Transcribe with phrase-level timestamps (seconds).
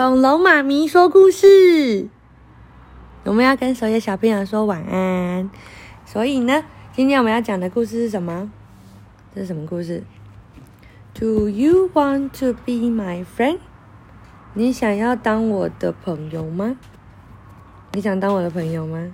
[0.00, 2.08] 恐龙妈咪说故事。
[3.22, 5.50] 我们要跟所有小朋友说晚安。
[6.06, 8.50] 所以呢，今天我们要讲的故事是什么？
[9.34, 10.02] 这是什么故事
[11.12, 13.58] ？Do you want to be my friend？
[14.54, 16.78] 你想要当我的朋友吗？
[17.92, 19.12] 你想当我的朋友吗？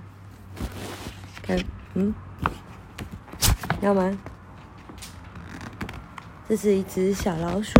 [1.43, 1.59] 看，
[1.95, 2.15] 嗯，
[3.81, 4.17] 要吗？
[6.47, 7.73] 这是一只小老鼠。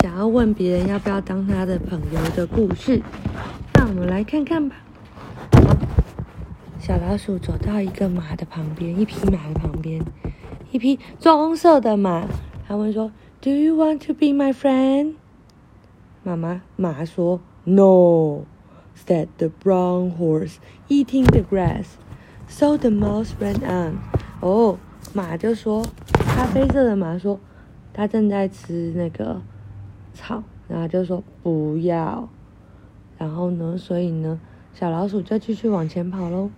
[0.00, 3.02] 想要问别人要不要当他的朋友的故事，
[3.74, 4.76] 那我们来看看吧。
[6.78, 10.00] 小老鼠走到一个马的旁边，一匹马的旁边，
[10.70, 12.28] 一匹棕色的马。
[12.68, 15.14] 他问说：“Do you want to be my friend？”
[16.22, 18.44] 妈妈马说：“No。”
[19.04, 20.56] said the brown horse,
[20.88, 21.86] eating the grass.
[22.46, 23.98] So the mouse ran on.
[24.40, 24.78] 哦，
[25.12, 27.40] 马就说，咖啡色的马说，
[27.92, 29.42] 它正在吃那个。
[30.12, 32.28] 草，然后就说不要，
[33.16, 34.40] 然后呢，所以呢，
[34.74, 36.50] 小老鼠就继续往前跑喽。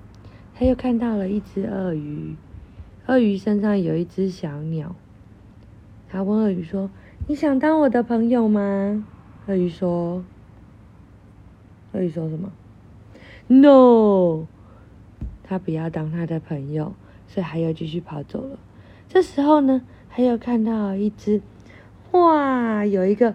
[0.55, 2.37] 他又看到了一只鳄鱼，
[3.07, 4.95] 鳄鱼身上有一只小鸟。
[6.09, 6.91] 他问鳄鱼说
[7.29, 9.07] ：“你想当我的朋友吗？”
[9.47, 10.23] 鳄鱼说
[11.93, 12.53] ：“鳄鱼说什么
[13.47, 14.47] ？”“No。”
[15.43, 16.93] 他不要当他的朋友，
[17.27, 18.59] 所以还要继续跑走了。
[19.09, 21.41] 这时候呢，他又看到一只，
[22.13, 23.35] 哇，有一个。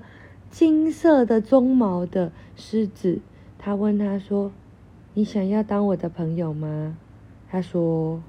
[0.52, 3.20] 金色的鬃毛的狮子，
[3.58, 4.54] 他问他说
[5.14, 6.96] ：“你想要当我的朋友吗？”
[7.52, 8.22] 他说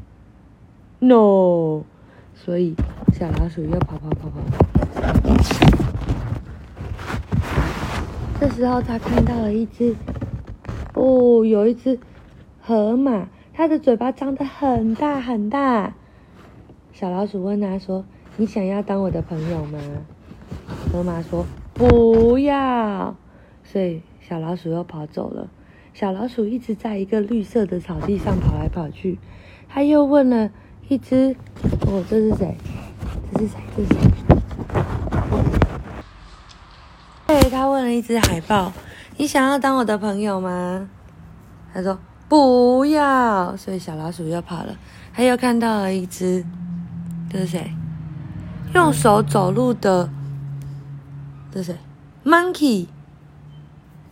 [0.98, 1.84] ：“No。”
[2.34, 2.74] 所以
[3.12, 4.40] 小老鼠又跑跑跑跑。
[8.40, 9.94] 这时候他看到了一只，
[10.94, 12.00] 哦，有一只
[12.60, 15.94] 河马，它的嘴巴张得很大很大。
[16.92, 18.04] 小老鼠问他说
[18.36, 19.78] ：“你想要当我的朋友吗？”
[20.92, 21.44] 河马说。
[21.78, 23.14] 不要，
[23.62, 25.48] 所以小老鼠又跑走了。
[25.92, 29.18] 小老鼠一直在一个绿色的草地上跑来跑去。
[29.68, 30.48] 他又问了
[30.88, 31.36] 一只，
[31.82, 32.56] 哦，这是谁？
[33.34, 33.58] 这是谁？
[33.76, 34.00] 这是谁？
[37.26, 38.72] 对，他问了一只海豹
[39.18, 40.88] ：“你想要当我的朋友吗？”
[41.74, 44.74] 他说：“不要。”所以小老鼠又跑了。
[45.12, 46.42] 他又看到了一只，
[47.28, 47.70] 这是谁？
[48.74, 50.08] 用手走路的。
[51.56, 51.74] 这是
[52.22, 52.86] monkey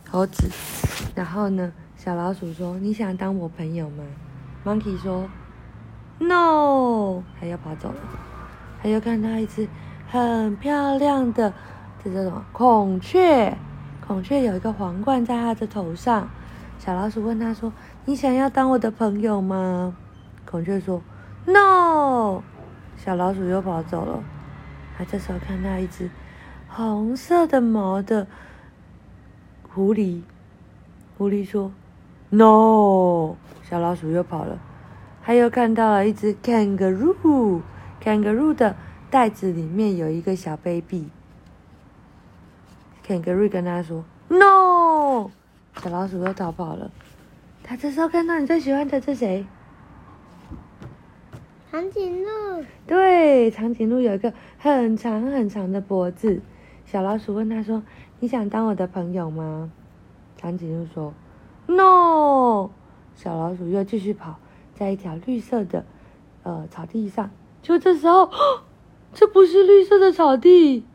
[0.08, 0.48] 猴子，
[1.14, 4.02] 然后呢，小老鼠说：“你想当我朋友吗
[4.64, 5.28] ？”monkey 说
[6.20, 7.96] ：“no。”它又跑走了。
[8.82, 9.68] 它又看到一只
[10.08, 11.52] 很漂亮的，
[12.02, 12.46] 这叫什么？
[12.50, 13.54] 孔雀。
[14.06, 16.30] 孔雀有一个皇冠在它的头上。
[16.78, 17.70] 小老鼠问他说
[18.06, 19.94] ：“你想要当我的朋友吗？”
[20.50, 21.02] 孔雀说
[21.44, 22.42] ：“no。”
[22.96, 24.24] 小老鼠又跑走了。
[24.96, 26.08] 他这时候看到一只。
[26.76, 28.26] 红色的毛的
[29.72, 30.22] 狐狸，
[31.16, 31.70] 狐狸说
[32.30, 34.58] ：“No。”小老鼠又跑了。
[35.22, 38.74] 他又看到了一只 kangaroo，kangaroo 的
[39.08, 41.10] 袋子里面有一个小 baby。
[43.06, 45.30] kangaroo 跟他说：“No。”
[45.80, 46.90] 小老鼠又逃跑了。
[47.62, 49.46] 他这时候看到你最喜欢的是谁？
[51.70, 52.64] 长颈鹿。
[52.84, 56.42] 对，长颈鹿有一个很长很长的脖子。
[56.94, 57.82] 小老鼠问他说
[58.20, 59.72] ：“你想当我的朋友吗？”
[60.38, 61.12] 长颈鹿说
[61.66, 62.70] ：“No。”
[63.16, 64.38] 小老鼠又继续跑，
[64.76, 65.84] 在一条绿色的
[66.44, 67.30] 呃草地上。
[67.62, 68.30] 就这时候，
[69.12, 70.86] 这不是绿色的草地，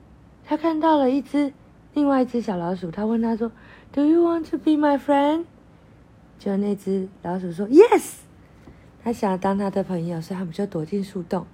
[0.46, 1.52] 他看到了一只
[1.94, 2.90] 另外一只小老鼠。
[2.90, 3.52] 他问他说
[3.92, 5.44] ：“Do you want to be my friend？”
[6.40, 8.20] 就那只老鼠说：“Yes。”
[9.04, 11.46] 他想当他的朋友，所以他们就躲进树洞。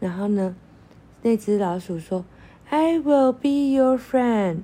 [0.00, 0.56] 然后呢？
[1.24, 2.22] 那只老鼠说
[2.68, 4.58] ：“I will be your friend。”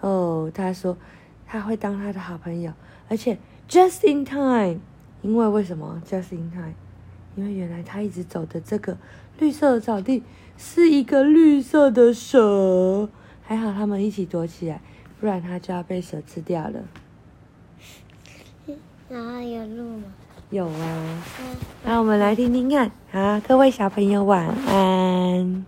[0.00, 0.98] 哦，他说
[1.46, 2.72] 他会当他的好朋友，
[3.08, 4.80] 而且 just in time。
[5.22, 6.74] 因为为什么 just in time？
[7.34, 8.98] 因为原来他一直走的这个
[9.38, 10.22] 绿色的草地
[10.58, 13.08] 是一个绿色的蛇，
[13.42, 14.82] 还好他们一起躲起来，
[15.18, 16.80] 不然他就要被蛇吃掉了。
[19.08, 20.04] 然后有路吗？
[20.50, 21.22] 有啊。
[21.84, 25.64] 那我们来听听看，好，各位小朋友晚安。